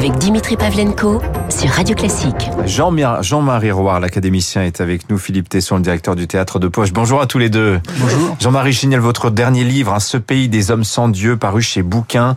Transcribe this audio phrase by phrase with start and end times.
[0.00, 2.48] avec Dimitri Pavlenko sur Radio Classique.
[2.64, 5.18] Jean-Marie Roire, l'académicien, est avec nous.
[5.18, 6.90] Philippe Tesson, le directeur du théâtre de Poche.
[6.94, 7.80] Bonjour à tous les deux.
[7.98, 8.34] Bonjour.
[8.40, 12.34] Jean-Marie Chignel, votre dernier livre, hein, Ce pays des hommes sans Dieu, paru chez Bouquin.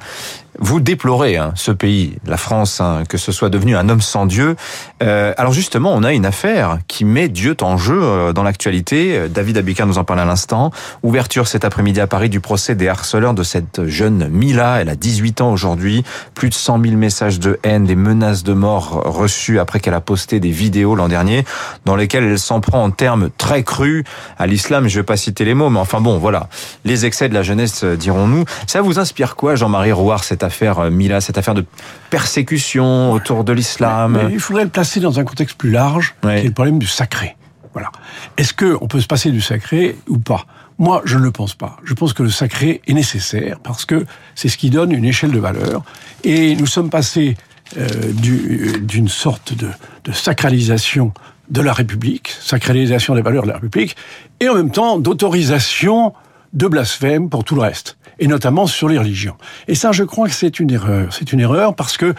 [0.60, 4.26] Vous déplorez hein, ce pays, la France, hein, que ce soit devenu un homme sans
[4.26, 4.56] Dieu.
[5.02, 9.28] Euh, alors justement, on a une affaire qui met Dieu en jeu euh, dans l'actualité.
[9.30, 10.72] David Abicard nous en parle à l'instant.
[11.02, 14.82] Ouverture cet après-midi à Paris du procès des harceleurs de cette jeune Mila.
[14.82, 16.04] Elle a 18 ans aujourd'hui.
[16.36, 20.02] Plus de 100 000 messages de haine, des menaces de mort reçues après qu'elle a
[20.02, 21.46] posté des vidéos l'an dernier
[21.85, 24.04] dans lesquelles elle s'en prend en termes très crus
[24.38, 24.88] à l'islam.
[24.88, 26.48] Je vais pas citer les mots, mais enfin bon, voilà.
[26.85, 28.46] Les excès de la jeunesse, euh, dirons-nous.
[28.68, 31.66] Ça vous inspire quoi, Jean-Marie Rouard, cette affaire euh, Mila, cette affaire de
[32.10, 34.30] persécution autour de l'islam.
[34.32, 37.36] il faudrait le placer dans un contexte plus large, qui est le problème du sacré.
[37.74, 37.92] Voilà.
[38.38, 40.46] Est-ce que on peut se passer du sacré ou pas?
[40.78, 41.78] Moi, je ne le pense pas.
[41.84, 45.32] Je pense que le sacré est nécessaire parce que c'est ce qui donne une échelle
[45.32, 45.84] de valeur.
[46.24, 47.35] Et nous sommes passés
[47.78, 49.70] euh, d'une sorte de,
[50.04, 51.13] de sacralisation
[51.50, 53.96] de la République, sacralisation des valeurs de la République,
[54.40, 56.13] et en même temps d'autorisation
[56.54, 59.35] de blasphème pour tout le reste et notamment sur les religions.
[59.68, 61.13] Et ça, je crois que c'est une erreur.
[61.13, 62.16] C'est une erreur parce que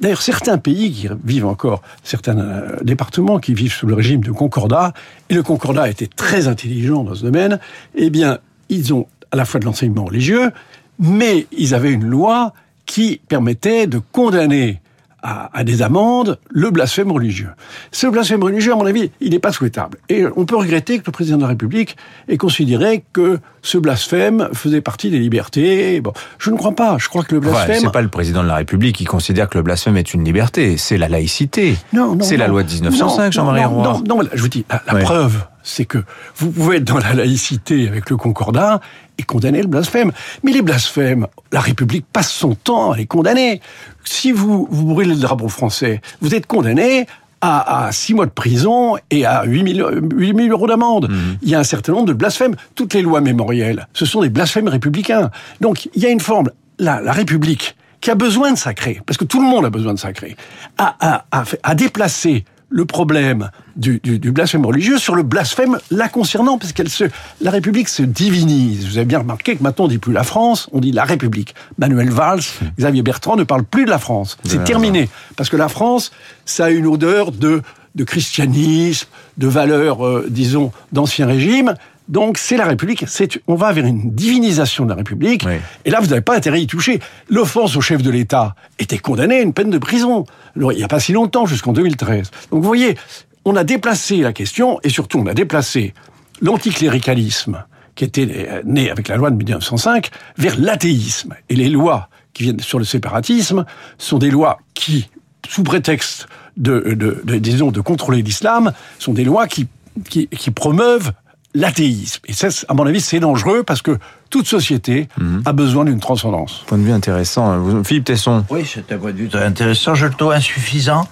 [0.00, 4.30] D'ailleurs, certains pays qui vivent encore, certains euh, départements qui vivent sous le régime de
[4.30, 4.92] concordat,
[5.28, 7.58] et le concordat été très intelligent dans ce domaine,
[7.96, 10.52] eh bien, ils ont à la fois de l'enseignement religieux,
[11.00, 12.54] mais ils avaient une loi
[12.86, 14.80] qui permettait de condamner
[15.22, 17.50] à, des amendes le blasphème religieux.
[17.92, 19.98] Ce blasphème religieux, à mon avis, il n'est pas souhaitable.
[20.08, 21.96] Et on peut regretter que le président de la République
[22.28, 26.00] ait considéré que ce blasphème faisait partie des libertés.
[26.00, 26.96] Bon, je ne crois pas.
[26.98, 27.70] Je crois que le blasphème.
[27.70, 30.24] Ouais, c'est pas le président de la République qui considère que le blasphème est une
[30.24, 30.76] liberté.
[30.76, 31.76] C'est la laïcité.
[31.92, 32.24] Non, non.
[32.24, 33.82] C'est la loi de 1905, Jean-Marie Roy.
[33.82, 35.98] Non, non, je vous dis, la, preuve, c'est que
[36.36, 38.80] vous pouvez être dans la laïcité avec le concordat
[39.18, 40.12] et condamner le blasphème.
[40.42, 43.60] Mais les blasphèmes, la République passe son temps à les condamner.
[44.04, 47.06] Si vous, vous brûlez le drapeau français, vous êtes condamné
[47.40, 51.08] à, à six mois de prison et à 8 000, 8 euros d'amende.
[51.10, 51.38] Mhm.
[51.42, 52.56] Il y a un certain nombre de blasphèmes.
[52.74, 55.30] Toutes les lois mémorielles, ce sont des blasphèmes républicains.
[55.60, 59.16] Donc il y a une forme, la, la République, qui a besoin de sacré, parce
[59.16, 60.36] que tout le monde a besoin de sacré,
[60.78, 65.78] a, a, a, a déplacé le problème du, du, du, blasphème religieux sur le blasphème
[65.90, 67.04] la concernant, parce qu'elle se,
[67.40, 68.86] la République se divinise.
[68.86, 71.54] Vous avez bien remarqué que maintenant on dit plus la France, on dit la République.
[71.78, 72.42] Manuel Valls,
[72.78, 74.36] Xavier Bertrand ne parlent plus de la France.
[74.44, 76.12] C'est terminé, parce que la France,
[76.44, 77.62] ça a une odeur de,
[77.94, 79.08] de christianisme,
[79.38, 81.74] de valeurs, euh, disons, d'ancien régime.
[82.08, 85.44] Donc c'est la République, c'est on va vers une divinisation de la République.
[85.84, 87.00] Et là, vous n'avez pas intérêt à y toucher.
[87.28, 90.24] L'offense au chef de l'État était condamnée à une peine de prison.
[90.56, 92.30] Il n'y a pas si longtemps, jusqu'en 2013.
[92.50, 92.96] Donc vous voyez,
[93.44, 95.92] on a déplacé la question, et surtout on a déplacé
[96.40, 97.64] l'anticléricalisme,
[97.94, 101.34] qui était né avec la loi de 1905, vers l'athéisme.
[101.48, 103.64] Et les lois qui viennent sur le séparatisme
[103.98, 105.10] sont des lois qui,
[105.46, 106.26] sous prétexte
[106.56, 109.66] de, de, de disons, de contrôler l'islam, sont des lois qui,
[110.08, 111.12] qui, qui promeuvent
[111.54, 112.20] l'athéisme.
[112.26, 113.98] Et ça, à mon avis, c'est dangereux parce que
[114.30, 115.42] toute société mhm.
[115.44, 116.64] a besoin d'une transcendance.
[116.66, 117.82] Point de vue intéressant.
[117.84, 118.44] Philippe Tesson.
[118.50, 119.94] Oui, c'est un point de vue très intéressant.
[119.94, 121.08] Je le trouve insuffisant.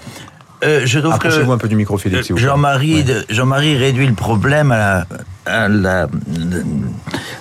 [0.65, 2.37] Euh, je trouve que un peu du micro, Philippe.
[2.37, 5.05] Jean-Marie, Jean-Marie réduit le problème à
[5.69, 6.09] la,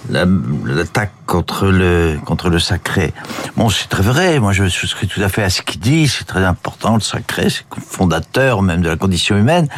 [0.10, 3.14] l'attaque contre le contre le sacré.
[3.56, 4.40] Bon, c'est très vrai.
[4.40, 6.08] Moi, je souscris tout à fait à ce qu'il dit.
[6.08, 9.70] C'est très important le sacré, c'est fondateur même de la condition humaine.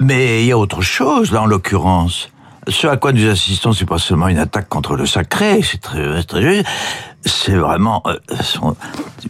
[0.00, 2.30] Mais il y a autre chose, là, en l'occurrence.
[2.68, 6.22] Ce à quoi nous assistons, c'est pas seulement une attaque contre le sacré, c'est très,
[6.22, 6.66] très juste,
[7.24, 8.16] c'est vraiment euh,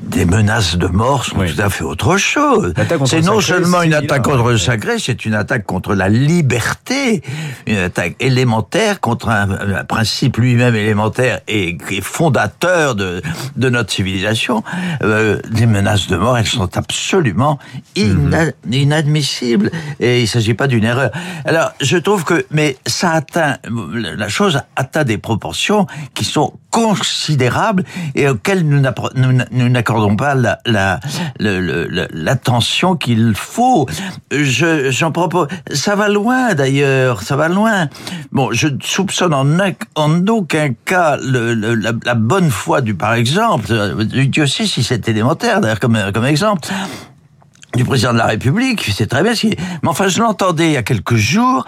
[0.00, 2.74] des menaces de mort sont tout à fait autre chose.
[3.06, 7.22] C'est non seulement une attaque contre le sacré, c'est une attaque contre la liberté,
[7.66, 9.46] une attaque élémentaire contre un,
[9.84, 13.22] principe lui-même élémentaire et, fondateur de,
[13.56, 14.62] de notre civilisation.
[15.02, 17.58] Euh, des menaces de mort, elles sont absolument
[17.96, 18.52] mhm.
[18.70, 21.10] inadmissibles et il s'agit pas d'une erreur.
[21.44, 23.56] Alors, je trouve que, mais ça atteint,
[23.92, 27.84] la chose atteint des proportions qui sont considérables
[28.16, 30.98] et auxquelles nous n'accordons pas la, la,
[31.38, 33.86] l'attention qu'il faut.
[34.32, 35.46] Je, j'en propose.
[35.72, 37.88] Ça va loin d'ailleurs, ça va loin.
[38.32, 39.46] Bon, je soupçonne en,
[39.94, 43.72] en aucun cas la, bonne foi du, par exemple,
[44.06, 46.68] du diocèse si c'est élémentaire d'ailleurs comme, comme exemple.
[47.76, 49.32] Du président de la République, c'est très bien.
[49.82, 51.64] Mais enfin, je l'entendais il y a quelques jours,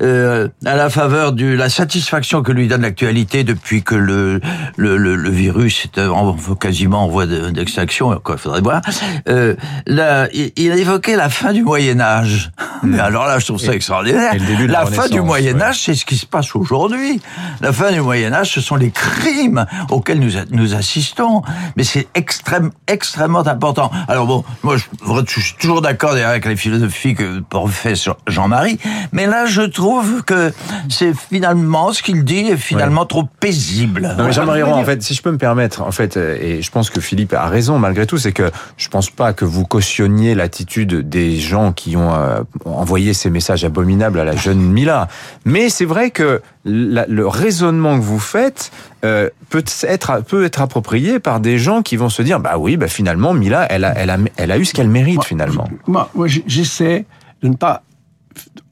[0.00, 4.40] euh, à la faveur de la satisfaction que lui donne l'actualité depuis que le
[4.76, 8.18] le, le, le virus est en, quasiment en voie d'extinction.
[8.22, 8.80] Quoi, faudrait voir.
[9.28, 9.54] Euh,
[9.86, 12.50] là, il, a évoqué la fin du Moyen Âge.
[12.82, 14.34] Mais alors là, je trouve ça extraordinaire.
[14.66, 17.20] la, fin du Moyen Âge, c'est ce qui se passe aujourd'hui.
[17.60, 21.42] La fin du Moyen Âge, ce sont les crimes auxquels nous nous assistons.
[21.76, 23.90] Mais c'est extrêmement extrêmement important.
[24.08, 24.84] Alors bon, moi, je,
[25.26, 27.94] je suis toujours d'accord avec les philosophies que fait
[28.26, 28.78] Jean-Marie,
[29.12, 30.52] mais là, je trouve que
[30.88, 34.16] c'est finalement ce qu'il dit est finalement trop paisible.
[34.30, 37.00] Jean-Marie Roy, en fait, si je peux me permettre, en fait, et je pense que
[37.00, 41.38] Philippe a raison malgré tout, c'est que je pense pas que vous cautionniez l'attitude des
[41.38, 45.08] gens qui ont euh, envoyé ces messages abominables à la jeune Mila.
[45.44, 48.70] Mais c'est vrai que le raisonnement que vous faites
[49.04, 52.76] euh, peut être peut être approprié par des gens qui vont se dire bah oui
[52.76, 55.68] bah finalement Mila elle a elle a elle a eu ce qu'elle mérite finalement.
[55.86, 57.04] Moi, moi j'essaie
[57.42, 57.82] de ne pas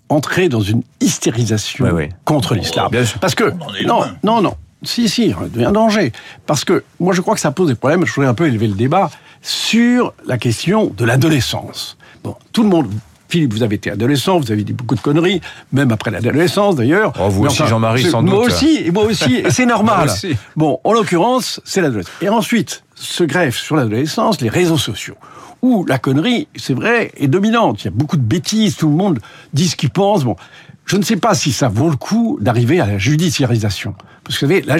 [0.08, 1.86] entrer dans une hystérisation
[2.24, 2.90] contre l'islam.
[3.20, 3.52] Parce que
[3.84, 4.54] non non non.
[4.82, 6.12] Si si il devient un danger.
[6.46, 8.06] Parce que moi je crois que ça pose des problèmes.
[8.06, 9.10] Je voudrais un peu élever le débat
[9.42, 11.96] sur la question de l'adolescence.
[12.22, 12.90] Bon, tout le monde
[13.30, 15.40] Philippe, vous avez été adolescent, vous avez dit beaucoup de conneries,
[15.72, 17.12] même après l'adolescence d'ailleurs.
[17.20, 18.32] Oh, vous aussi, Jean-Marie, sans doute.
[18.32, 20.10] Moi aussi, et moi aussi, c'est normal.
[20.56, 22.12] Bon, en l'occurrence, c'est l'adolescence.
[22.20, 25.16] Et ensuite, se greffe sur l'adolescence les réseaux sociaux
[25.62, 27.82] où la connerie, c'est vrai, est dominante.
[27.82, 29.18] Il y a beaucoup de bêtises, tout le monde
[29.52, 30.24] dit ce qu'il pense.
[30.24, 30.36] Bon,
[30.86, 33.94] je ne sais pas si ça vaut le coup d'arriver à la judiciarisation.
[34.24, 34.78] Parce que vous savez, la,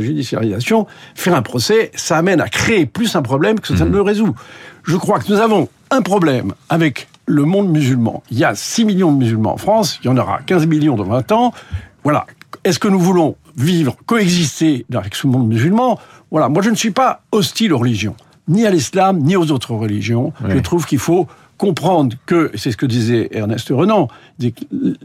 [0.00, 3.96] judiciarisation, faire un procès, ça amène à créer plus un problème que ça ne mhm.
[3.96, 4.34] le résout.
[4.84, 8.22] Je crois que nous avons un problème avec le monde musulman.
[8.30, 10.96] Il y a 6 millions de musulmans en France, il y en aura 15 millions
[10.96, 11.54] dans 20 ans.
[12.02, 12.26] Voilà.
[12.64, 15.98] Est-ce que nous voulons vivre, coexister avec ce monde musulman?
[16.30, 16.48] Voilà.
[16.48, 18.16] Moi, je ne suis pas hostile aux religions,
[18.48, 20.32] ni à l'islam, ni aux autres religions.
[20.48, 21.26] Je trouve qu'il faut
[21.58, 24.08] comprendre que, c'est ce que disait Ernest Renan,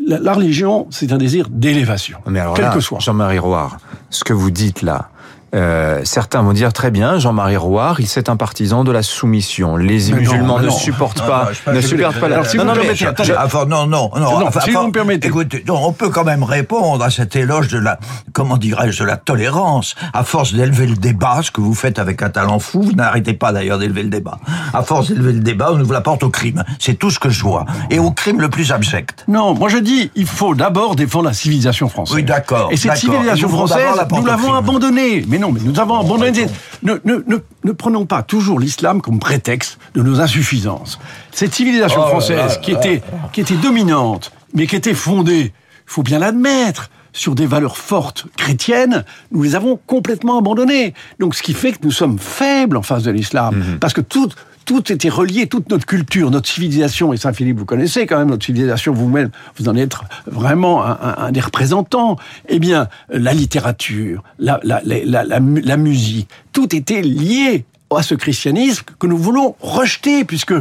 [0.06, 2.20] la, religion, c'est un désir d'élévation.
[2.56, 3.00] Quel que soit.
[3.00, 3.78] Jean-Marie Roire,
[4.10, 5.10] ce que vous dites là,
[5.56, 9.78] euh, certains vont dire très bien, Jean-Marie Roire, il c'est un partisan de la soumission.
[9.78, 12.42] Les musulmans ne supportent pas, ne supportent pas la.
[12.56, 15.28] non, non, non, non, non, si vous me permettez.
[15.28, 18.00] Écoutez, on peut quand même répondre à cet éloge de la,
[18.34, 19.96] comment dirais-je, de la tolérance.
[20.14, 23.34] À force d'élever le débat, ce que vous faites avec un talent fou, vous n'arrêtez
[23.34, 24.40] pas d'ailleurs d'élever le débat.
[24.74, 26.64] À force d'élever le débat, on ouvre la porte au crime.
[26.80, 27.66] C'est tout ce que je vois.
[27.90, 29.26] Et au crime le plus abject.
[29.28, 32.16] Non, moi je dis, il faut d'abord défendre la civilisation française.
[32.16, 32.70] Oui, d'accord.
[32.72, 35.26] Et cette civilisation française, nous l'avons abandonnée.
[35.28, 36.48] Mais non, mais nous avons abandonné.
[36.84, 37.22] Ne, ne,
[37.64, 41.00] ne, prenons pas toujours l'islam comme prétexte de nos insuffisances.
[41.32, 43.02] Cette civilisation oh française qui était,
[43.34, 48.26] qui était dominante, mais qui était fondée, il faut bien l'admettre, sur des valeurs fortes
[48.38, 50.94] chrétiennes, nous les avons complètement abandonnées.
[51.20, 53.56] Donc ce qui fait que nous sommes faibles en face de l'islam.
[53.56, 53.80] Mhm.
[53.80, 54.30] Parce que tout,
[54.66, 58.46] tout était relié, toute notre culture, notre civilisation, et Saint-Philippe, vous connaissez quand même notre
[58.46, 59.96] civilisation vous-même, vous en êtes
[60.28, 62.18] vraiment un, des représentants,
[62.48, 67.66] eh bien, la littérature, la, la, musique, tout était lié
[67.96, 70.54] à ce christianisme que nous voulons rejeter, puisque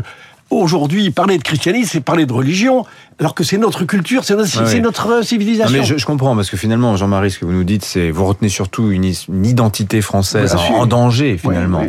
[0.51, 2.87] aujourd'hui, parler de christianisme, c'est parler de religion,
[3.21, 5.77] alors que c'est notre culture, c'est notre, notre, civilisation.
[5.77, 8.49] mais je, comprends, parce que finalement, Jean-Marie, ce que vous nous dites, c'est vous retenez
[8.49, 9.05] surtout une,
[9.45, 11.83] identité française en, danger, finalement.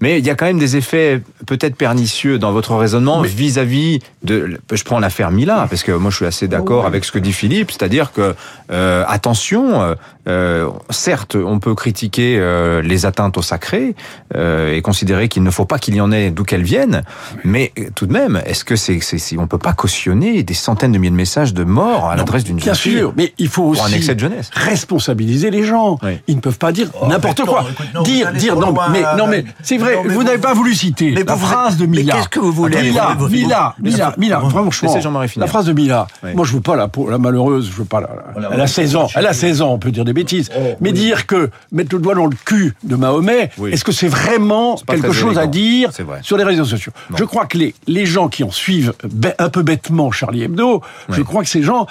[0.00, 4.58] mais il y a quand même des effets peut-être pernicieux dans votre raisonnement vis-à-vis de...
[4.72, 7.32] Je prends l'affaire Mila, parce que moi je suis assez d'accord avec ce que dit
[7.32, 8.34] Philippe, c'est-à-dire que,
[8.70, 9.94] euh, attention, euh,
[10.28, 13.94] euh, certes, on peut critiquer euh, les atteintes au sacré
[14.34, 17.02] euh, et considérer qu'il ne faut pas qu'il y en ait d'où qu'elles viennent,
[17.44, 19.00] mais tout de même, est-ce que c'est...
[19.00, 22.44] c'est on peut pas cautionner des centaines de milliers de messages de mort à l'adresse
[22.44, 24.10] d'une Bien sûr, mais il faut aussi
[24.52, 25.98] responsabiliser les gens.
[26.26, 27.64] Ils ne peuvent pas dire oh, n'importe quoi.
[28.04, 31.76] dire, dire, non, mais, non, mais c'est vrai, vous n'avez pas voulu citer la phrase
[31.76, 32.14] de Mila.
[32.14, 34.94] qu'est-ce que vous voulez Mila, Mila, Mila, Mila, franchement,
[35.36, 36.06] la phrase de Mila.
[36.34, 38.08] Moi, je veux pas la, la malheureuse, je veux pas la,
[38.52, 40.50] elle a 16 ans, elle a 16 ans, on peut dire des bêtises.
[40.56, 44.08] Oh, mais dire que mettre le doigt dans le cul de Mahomet, est-ce que c'est
[44.08, 46.92] vraiment quelque chose à dire sur les réseaux sociaux?
[47.16, 48.92] Je crois que les, les gens qui en suivent
[49.38, 50.65] un peu bêtement Charlie Hebdo,
[51.10, 51.86] je crois que ces gens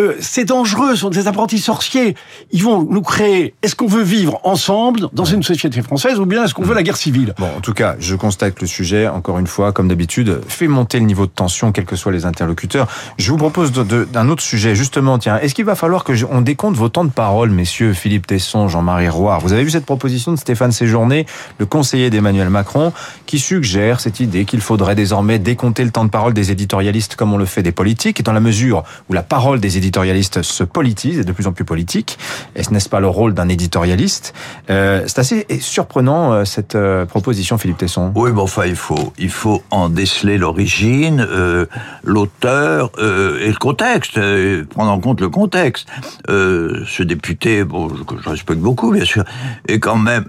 [0.00, 2.14] euh, c'est dangereux, ce sont des apprentis sorciers.
[2.52, 3.54] Ils vont nous créer.
[3.62, 6.82] Est-ce qu'on veut vivre ensemble dans une société française ou bien est-ce qu'on veut la
[6.82, 7.34] guerre civile?
[7.38, 10.68] Bon, en tout cas, je constate que le sujet, encore une fois, comme d'habitude, fait
[10.68, 12.88] monter le niveau de tension, quels que soient les interlocuteurs.
[13.18, 15.18] Je vous propose d'un autre sujet, justement.
[15.18, 18.68] Tiens, est-ce qu'il va falloir que on décompte vos temps de parole, messieurs Philippe Tesson,
[18.68, 21.26] Jean-Marie Roy Vous avez vu cette proposition de Stéphane Séjourné,
[21.58, 22.92] le conseiller d'Emmanuel Macron,
[23.26, 27.32] qui suggère cette idée qu'il faudrait désormais décompter le temps de parole des éditorialistes comme
[27.32, 30.42] on le fait des politiques, et dans la mesure où la parole des éditorialistes éditorialistes
[30.42, 32.16] se politisent, et de plus en plus politiques.
[32.54, 34.34] Et ce n'est pas le rôle d'un éditorialiste?
[34.70, 38.12] Euh, c'est assez surprenant euh, cette euh, proposition, Philippe Tesson.
[38.14, 41.66] Oui, bon, enfin, il faut, il faut en déceler l'origine, euh,
[42.04, 45.88] l'auteur euh, et le contexte, euh, prendre en compte le contexte.
[46.28, 49.24] Ce député, bon, que je respecte beaucoup, bien sûr,
[49.66, 50.24] est quand même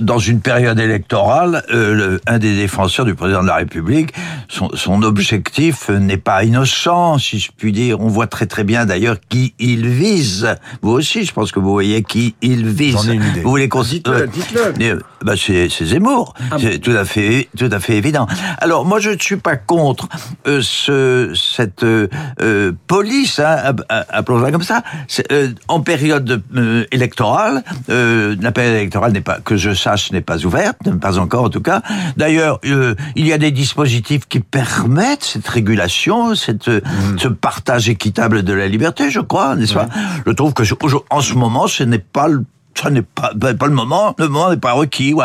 [0.00, 4.12] dans une période électorale, le, un des défenseurs du président de la République.
[4.48, 8.00] Son, son objectif n'est pas innocent, si je puis dire.
[8.00, 8.95] On voit très très bien d'ailleurs
[9.28, 10.54] qui il vise.
[10.82, 12.92] Vous aussi, je pense que vous voyez qui il vise.
[12.94, 13.40] J'en ai une idée.
[13.40, 15.00] Vous voulez qu'on Dites-le, dites-le.
[15.24, 18.26] bah c'est c'est Zemmour, Ah c'est tout à fait tout à fait évident.
[18.58, 20.08] Alors moi je ne suis pas contre
[20.46, 22.08] euh, ce cette euh,
[22.40, 27.62] euh, police, hein, app- appelons-la comme ça, C'est, euh, en période euh, électorale.
[27.90, 31.48] Euh, la période électorale n'est pas que je sache n'est pas ouverte, pas encore en
[31.50, 31.82] tout cas.
[32.16, 36.80] D'ailleurs, euh, il y a des dispositifs qui permettent cette régulation, cette euh,
[37.18, 39.88] ce partage équitable de la liberté, je crois, n'est-ce pas?
[40.26, 40.64] Je trouve que
[41.10, 42.44] en ce moment, ce n'est pas le
[42.80, 45.14] ça n'est pas, pas le moment, le moment n'est pas requis.
[45.14, 45.24] ouais.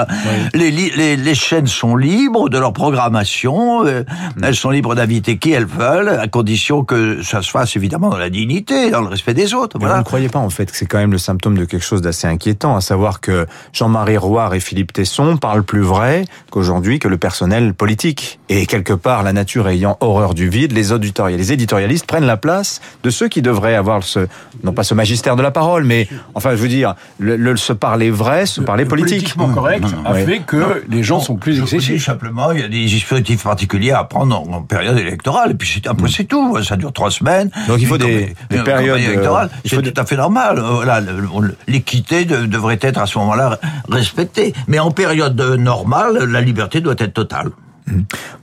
[0.53, 4.03] Les, li- les, les chaînes sont libres de leur programmation, euh,
[4.41, 8.17] elles sont libres d'inviter qui elles veulent, à condition que ça se fasse évidemment dans
[8.17, 9.77] la dignité, dans le respect des autres.
[9.77, 10.00] Mais Vous Voilà.
[10.00, 12.27] ne croyez pas en fait que c'est quand même le symptôme de quelque chose d'assez
[12.27, 17.17] inquiétant, à savoir que Jean-Marie Roire et Philippe Tesson parlent plus vrai qu'aujourd'hui que le
[17.17, 18.39] personnel politique.
[18.50, 20.91] Et quelque part, la nature ayant horreur du vide, les
[21.38, 24.27] les éditorialistes prennent la place de ceux qui devraient avoir ce,
[24.63, 27.74] non pas ce magistère de la parole, mais enfin, je veux dire, le, le se
[27.74, 29.19] parler vrai, se parler Le politique.
[29.19, 30.25] Politiquement correct a Oui.
[30.25, 32.05] fait que les gens sont plus excessifs.
[32.05, 35.69] simplement, il y a des dispositifs particuliers à prendre en, en période électorale, et puis
[35.74, 36.62] c'est un peu c'est tout.
[36.63, 37.50] Ça dure trois semaines.
[37.67, 40.60] Donc il faut des- des périodes, euh, faut c'est tout à fait normal.
[40.60, 44.53] Euh, l'équité de- devrait être à ce moment-là respectée.
[44.67, 47.50] Mais en période normale, la liberté doit être totale.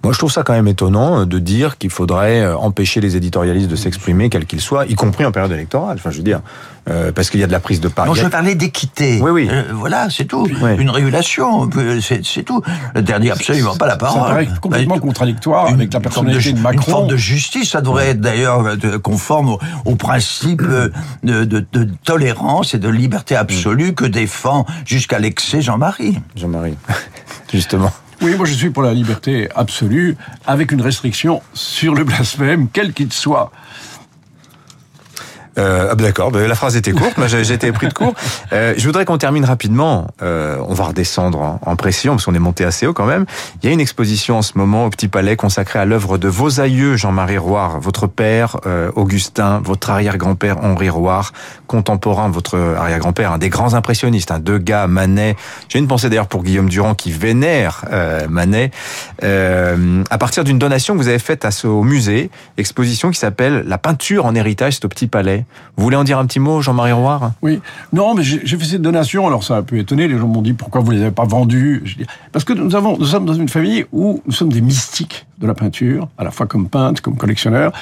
[0.05, 3.17] Moi, je trouve ça quand même étonnant euh, de dire qu'il faudrait euh, empêcher les
[3.17, 5.97] éditorialistes de s'exprimer, quels qu'ils soient, y compris en période électorale.
[5.99, 6.41] Enfin, je veux dire,
[6.89, 8.17] euh, parce qu'il y a de la prise de parole.
[8.17, 9.19] Non, je parlais d'équité.
[9.23, 9.49] Oui, oui.
[9.51, 10.47] Euh, voilà, c'est tout.
[10.63, 10.71] Oui.
[10.79, 11.69] Une régulation,
[12.25, 12.63] c'est tout.
[12.95, 14.29] Le dernier absolument pas la Ça parole.
[14.29, 16.73] paraît complètement Bah, contradictoire une- avec la personnalité de, ju- Macron.
[16.79, 18.65] Une forme de justice, ça devrait être d'ailleurs
[19.03, 25.19] conforme au, au principe de, de- de tolérance et de liberté absolue que défend jusqu'à
[25.19, 26.19] l'excès Jean-Marie.
[26.37, 26.75] Jean-Marie,
[27.53, 27.93] justement.
[28.21, 32.93] Oui, moi je suis pour la liberté absolue, avec une restriction sur le blasphème, quel
[32.93, 33.53] qu'il soit.
[35.59, 38.15] Euh, ah d'accord, bah la phrase était courte, j'ai été pris de court.
[38.53, 40.09] Euh, je voudrais qu'on termine rapidement.
[40.23, 43.27] Euh, on va redescendre en, en pression parce qu'on est monté assez haut quand même.
[43.63, 46.29] Il y a une exposition en ce moment au Petit Palais consacrée à l'œuvre de
[46.29, 51.33] vos aïeux Jean-Marie Roire, votre père euh, Augustin, votre arrière-grand-père Henri Roire,
[51.67, 55.37] contemporain votre arrière-grand-père, un des grands impressionnistes, un Degas, Manet.
[55.69, 58.71] J'ai une pensée d'ailleurs pour Guillaume Durand qui vénère euh, Manet.
[59.25, 63.19] Euh, à partir d'une donation que vous avez faite à ce, au musée, exposition qui
[63.19, 65.45] s'appelle La peinture en héritage, c'est au Petit Palais.
[65.77, 67.33] Vous voulez en dire un petit mot, Jean-Marie Roire?
[67.43, 67.61] Oui,
[67.93, 70.43] non, mais j'ai fait cette donation, alors ça a un peu étonné, les gens m'ont
[70.43, 71.97] dit pourquoi vous les avez pas vendus?
[72.33, 75.47] Parce que nous, avons, nous sommes dans une famille où nous sommes des mystiques de
[75.47, 77.73] la peinture, à la fois comme peintre, comme collectionneur,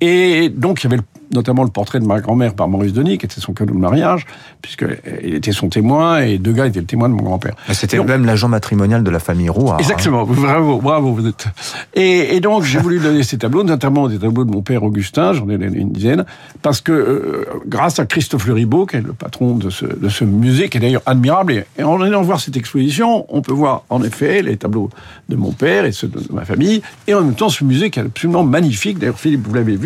[0.00, 1.02] et donc il y avait
[1.34, 4.24] notamment le portrait de ma grand-mère par Maurice Denis, qui était son cadeau de mariage,
[4.62, 7.54] puisqu'il était son témoin, et Degas était le témoin de mon grand-père.
[7.72, 9.74] C'était Donc- même l'agent matrimonial de la famille Roire.
[9.74, 9.78] hein.
[9.80, 11.46] Exactement, bravo, bravo, vous êtes.
[11.94, 15.32] Et, et donc j'ai voulu donner ces tableaux, notamment des tableaux de mon père Augustin,
[15.32, 16.24] j'en ai donné une dizaine,
[16.62, 20.24] parce que euh, grâce à Christophe Luribeau, qui est le patron de ce, de ce
[20.24, 23.82] musée, qui est d'ailleurs admirable, et, et en allant voir cette exposition, on peut voir
[23.90, 24.88] en effet les tableaux
[25.28, 27.98] de mon père et ceux de ma famille, et en même temps ce musée qui
[27.98, 28.98] est absolument magnifique.
[29.00, 29.83] D'ailleurs Philippe, vous l'avez vu,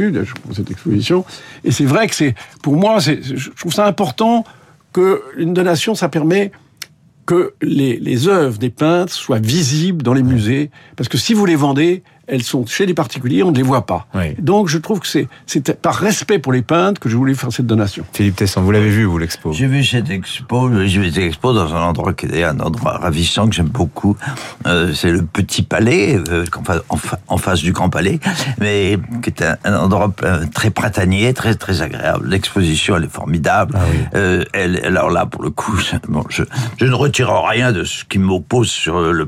[0.55, 1.25] cette exposition,
[1.65, 4.45] et c'est vrai que c'est, pour moi, je trouve ça important
[4.93, 6.53] que une donation, ça permet
[7.27, 11.45] que les, les œuvres des peintres soient visibles dans les musées, parce que si vous
[11.45, 14.07] les vendez, elles sont chez les particuliers, on ne les voit pas.
[14.15, 14.35] Oui.
[14.39, 15.29] Donc je trouve que c'est
[15.83, 18.05] par respect pour les peintres que je voulais faire cette donation.
[18.13, 19.53] Philippe Tesson, vous l'avez vu, vous, l'expo?
[19.53, 22.61] J'ai vu cette expo, j'ai vu cette expo dans un endroit qui est d'ailleurs un
[22.61, 24.17] endroit ravissant que j'aime beaucoup.
[24.67, 28.21] Euh, c'est le Petit Palais, euh, en, fa- en fa- en face du Grand Palais,
[28.61, 32.29] mais qui est un, un endroit euh, très printanier, très très agréable.
[32.29, 33.75] L'exposition, elle est formidable.
[33.77, 33.99] Ah oui.
[34.15, 36.43] Euh, elle, alors là, pour le coup, je- bon, je,
[36.79, 39.27] je ne retire rien de ce qui m'oppose sur le,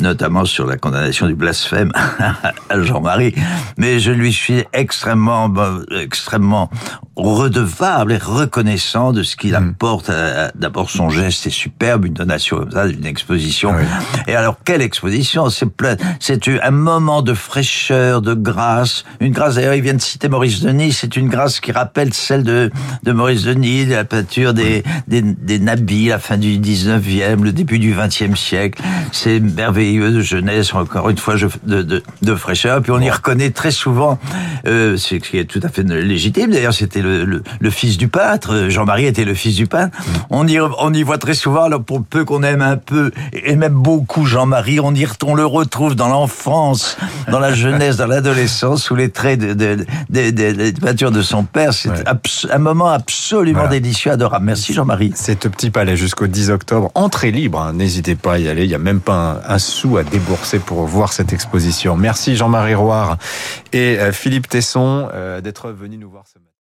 [0.00, 1.92] notamment sur la condamnation du blasphème
[2.82, 3.34] Jean-Marie,
[3.76, 6.70] mais je lui suis extrêmement, ben, extrêmement
[7.18, 10.08] redevable et reconnaissant de ce qu'il apporte.
[10.10, 13.70] à- D'abord, son geste est superbe, une donation comme ça, une exposition.
[13.76, 13.84] Oui.
[14.26, 15.50] Et alors, quelle exposition?
[15.50, 19.56] C'est plein, c'est un moment de fraîcheur, de grâce, une grâce.
[19.56, 20.92] D'ailleurs, il vient de citer Maurice Denis.
[20.92, 22.70] C'est une grâce qui rappelle celle de,
[23.02, 27.52] de Maurice Denis, de la peinture des, des, des nabis, la fin du 19e, le
[27.52, 28.82] début du 20e siècle.
[29.12, 31.34] C'est merveilleux de jeunesse, encore une fois,
[31.64, 32.80] de, de, de fraîcheur.
[32.82, 34.18] Puis on y reconnaît très souvent,
[34.66, 36.50] euh, c'est ce qui est tout à fait légitime.
[36.52, 38.66] D'ailleurs, c'était le le, le, le fils du peintre.
[38.68, 39.96] Jean-Marie était le fils du peintre.
[40.30, 43.56] On y, on y voit très souvent, alors pour peu qu'on aime un peu, et
[43.56, 46.96] même beaucoup Jean-Marie, on, y, on le retrouve dans l'enfance,
[47.30, 51.22] dans la jeunesse, dans l'adolescence, sous les traits de, de, de, de, de peinture de
[51.22, 51.72] son père.
[51.74, 52.04] C'est Ouais.
[52.50, 53.70] un moment absolument Voilà.
[53.80, 54.44] délicieux, adorable.
[54.44, 55.12] Merci Jean-Marie.
[55.14, 56.90] C'est au Petit Palais jusqu'au 10 octobre.
[56.94, 57.72] Entrée libre, hein.
[57.72, 58.64] n'hésitez pas à y aller.
[58.64, 61.96] Il n'y a même pas un, un sou à débourser pour voir cette exposition.
[61.96, 63.16] Merci Jean-Marie Roire
[63.72, 66.50] et euh, Philippe Tesson euh, d'être venus nous voir ce matin.